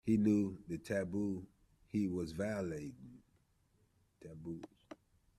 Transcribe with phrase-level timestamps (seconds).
[0.03, 1.43] He knew what taboos
[1.91, 3.21] he was violating.